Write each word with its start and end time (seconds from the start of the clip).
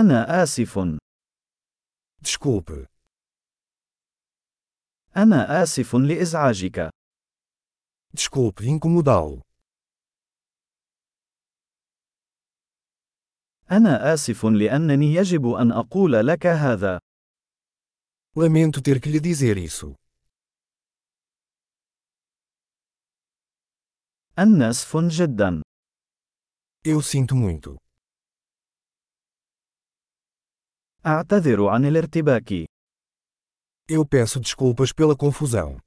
أنا 0.00 0.42
آسف. 0.42 0.78
Desculpe. 2.24 2.86
أنا 5.16 5.62
آسف 5.62 5.94
لإزعاجك. 5.94 6.90
Desculpe 8.16 8.62
incomodá-lo. 8.64 9.40
أنا 13.70 14.14
آسف 14.14 14.44
لأنني 14.44 15.14
يجب 15.14 15.46
أن 15.46 15.72
أقول 15.72 16.26
لك 16.26 16.46
هذا. 16.46 16.98
Lamento 18.36 18.80
ter 18.82 19.00
que 19.00 19.08
lhe 19.08 19.20
dizer 19.20 19.56
isso. 19.56 19.94
أنا 24.38 24.70
آسف 24.70 24.96
جدا. 24.96 25.62
Eu 26.84 27.00
sinto 27.02 27.36
muito. 27.36 27.83
أعتذر 31.05 31.67
عن 31.67 31.85
الارتباك. 31.85 32.65
Eu 33.91 34.05
peço 34.05 34.39
desculpas 34.39 34.91
pela 34.93 35.15
confusão. 35.15 35.79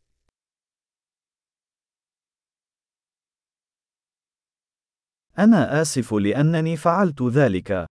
أنا 5.38 5.82
آسف 5.82 6.14
لأنني 6.14 6.76
فعلت 6.76 7.22
ذلك. 7.22 7.86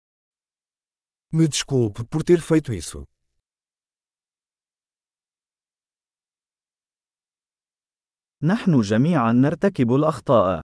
Me 1.33 1.47
desculpe 1.47 2.03
por 2.03 2.23
ter 2.23 2.41
feito 2.41 2.73
isso. 2.73 3.05
نحن 8.43 8.81
جميعا 8.81 9.31
نرتكب 9.31 9.93
الأخطاء. 9.93 10.61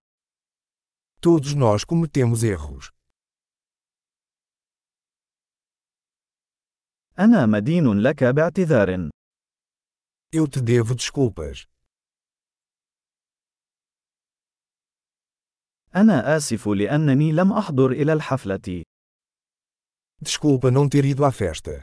Todos 1.22 1.54
nós 1.54 1.84
cometemos 1.84 2.44
erros. 2.44 2.92
أنا 7.19 7.47
مدين 7.47 8.01
لك 8.01 8.25
باعتذار. 8.25 9.11
Eu 10.35 10.47
te 10.47 10.61
devo 10.61 10.95
desculpas. 10.95 11.67
أنا 15.97 16.37
آسف 16.37 16.69
لأنني 16.69 17.33
لم 17.33 17.53
أحضر 17.53 17.93
إلى 17.93 18.13
الحفلة. 18.13 18.83
Desculpa 20.23 20.71
não 20.71 20.89
ter 20.89 21.05
ido 21.05 21.25
à 21.25 21.33
festa. 21.33 21.83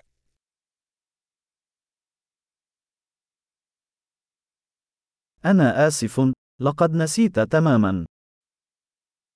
أنا 5.45 5.87
آسف، 5.87 6.33
لقد 6.61 6.91
نسيت 6.91 7.39
تماما. 7.39 8.05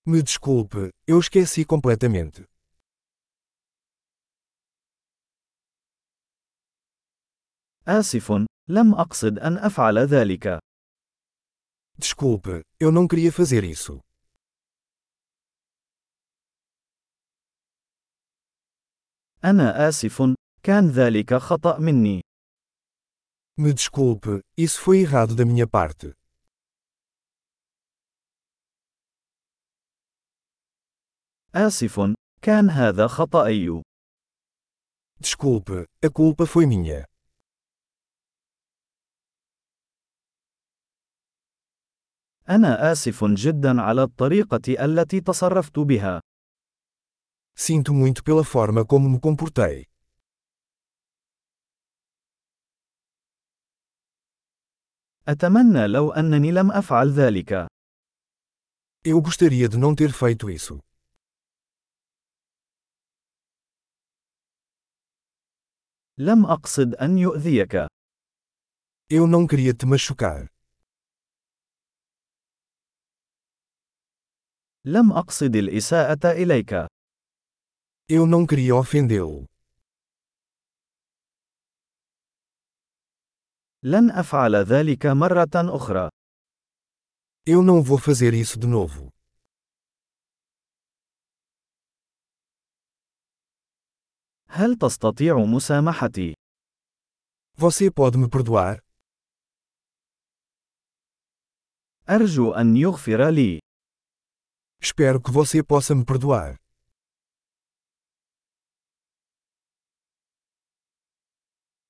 Me 0.09 0.21
desculpe, 0.21 0.89
eu 1.07 1.19
esqueci 1.19 1.65
completamente. 1.65 2.52
آسف، 7.87 8.31
لم 8.69 8.93
أقصد 8.93 9.39
أن 9.39 9.57
أفعل 9.57 9.97
ذلك. 9.97 10.59
Desculpe, 11.97 12.63
eu 12.79 12.91
não 12.91 13.07
queria 13.07 13.31
fazer 13.31 13.63
isso. 13.63 13.99
أنا 19.45 19.89
آسف، 19.89 20.21
كان 20.63 20.89
ذلك 20.89 21.33
خطأ 21.33 21.79
مني. 21.79 22.21
Me 23.59 23.73
desculpe, 23.73 24.41
isso 24.57 24.81
foi 24.81 24.99
errado 25.01 25.35
da 25.35 25.45
minha 25.45 25.67
parte. 25.67 26.13
آسف، 31.55 31.99
كان 32.41 32.69
هذا 32.69 33.07
خطأي. 33.07 33.81
Desculpe, 35.19 35.85
a 36.05 36.09
culpa 36.09 36.45
foi 36.45 36.65
minha. 36.65 37.12
أنا 42.49 42.91
آسف 42.91 43.23
جدا 43.25 43.81
على 43.81 44.03
الطريقة 44.03 44.85
التي 44.85 45.21
تصرفت 45.21 45.79
بها. 45.79 46.21
Sinto 47.55 47.93
muito 47.93 48.23
pela 48.23 48.43
forma 48.43 48.85
como 48.85 49.09
me 49.09 49.19
comportei. 49.19 49.85
أتمنى 55.27 55.87
لو 55.87 56.11
أنني 56.11 56.51
لم 56.51 56.71
أفعل 56.71 57.09
ذلك. 57.09 57.67
Eu 59.05 59.21
gostaria 59.21 59.67
de 59.69 59.77
não 59.77 59.95
ter 59.95 60.11
feito 60.11 60.49
isso. 60.49 60.79
لم 66.17 66.45
أقصد 66.45 66.95
أن 66.95 67.17
يؤذيك. 67.17 67.87
Eu 69.09 69.27
não 69.27 69.47
queria 69.47 69.73
te 69.73 69.85
machucar. 69.85 70.52
لم 74.85 75.11
أقصد 75.11 75.55
الإساءة 75.55 76.31
إليك. 76.31 76.73
Eu 78.09 78.25
não 78.27 78.45
queria 78.45 78.75
ofendê-lo. 78.75 79.45
لن 83.83 84.11
أفعل 84.11 84.55
ذلك 84.55 85.05
مرة 85.05 85.75
أخرى. 85.75 86.09
Eu 87.45 87.61
não 87.61 87.81
vou 87.81 87.97
fazer 87.97 88.33
isso 88.33 88.59
de 88.59 88.67
novo. 88.67 89.09
هل 94.47 94.77
تستطيع 94.77 95.37
مسامحتي؟ 95.37 96.33
Você 97.57 97.91
pode 97.91 98.17
me 98.17 98.29
perdoar? 98.29 98.79
أرجو 102.09 102.51
أن 102.51 102.77
يغفر 102.77 103.29
لي. 103.29 103.62
Espero 104.82 105.20
que 105.20 105.30
você 105.30 105.62
possa 105.62 105.94
me 105.94 106.04
perdoar. 106.04 106.56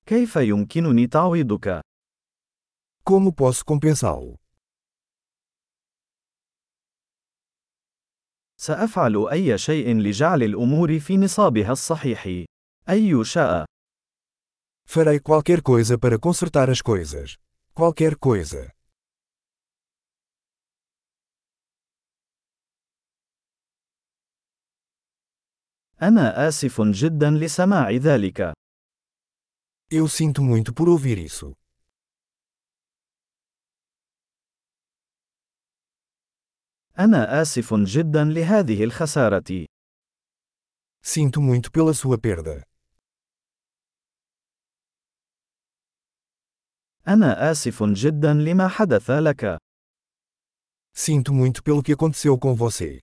كيف 0.06 0.36
يمكنني 0.36 1.06
تعويضك؟ 1.06 1.80
Como 3.04 3.32
posso 3.32 3.64
compensá-lo? 3.64 4.36
سأفعل 8.60 9.28
أي 9.28 9.58
شيء 9.58 9.96
لجعل 9.96 10.42
الأمور 10.42 10.98
في 10.98 11.16
نصابها 11.16 11.72
الصحيح. 11.72 12.44
أي 12.88 13.24
شاء. 13.24 13.64
Farei 14.86 15.20
qualquer 15.20 15.62
coisa 15.62 15.98
para 15.98 16.18
consertar 16.18 16.70
as 16.70 16.80
coisas. 16.80 17.36
Qualquer 17.74 18.16
coisa. 18.16 18.71
أنا 26.02 26.48
آسف 26.48 26.80
جدا 26.80 27.30
لسماع 27.30 27.90
ذلك. 27.90 28.52
Eu 29.90 30.06
sinto 30.08 30.42
muito 30.42 30.74
por 30.74 30.88
ouvir 30.88 31.18
isso. 31.18 31.54
أنا 36.98 37.42
آسف 37.42 37.74
جدا 37.74 38.24
لهذه 38.24 38.84
الخسارة. 38.84 39.66
Sinto 41.02 41.40
muito 41.40 41.70
pela 41.70 41.94
sua 41.94 42.18
perda. 42.18 42.62
أنا 47.08 47.50
آسف 47.50 47.82
جدا 47.82 48.34
لما 48.34 48.68
حدث 48.68 49.10
لك. 49.10 49.58
Sinto 50.94 51.32
muito 51.32 51.62
pelo 51.62 51.82
que 51.82 51.92
aconteceu 51.92 52.38
com 52.38 52.54
você. 52.54 53.00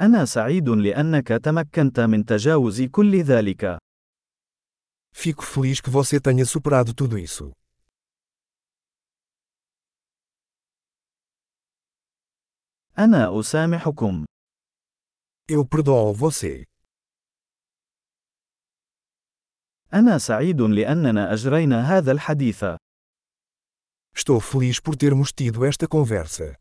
أنا 0.00 0.24
سعيد 0.24 0.68
لأنك 0.68 1.28
تمكنت 1.28 2.00
من 2.00 2.24
تجاوز 2.24 2.82
كل 2.82 3.22
ذلك. 3.22 3.78
Fico 5.12 5.42
feliz 5.42 5.80
que 5.80 5.90
você 5.90 6.20
tenha 6.20 6.46
superado 6.46 6.94
tudo 6.94 7.18
isso. 7.18 7.52
أنا 12.98 13.40
أسامحكم. 13.40 14.24
Eu 15.52 15.64
perdoo 15.64 16.14
você. 16.14 16.64
أنا 19.94 20.18
سعيد 20.18 20.60
لأننا 20.60 21.32
أجرينا 21.32 21.98
هذا 21.98 22.12
الحديث. 22.12 22.64
Estou 24.16 24.40
feliz 24.40 24.80
por 24.80 24.96
termos 24.96 25.32
tido 25.32 25.64
esta 25.64 25.86
conversa. 25.88 26.56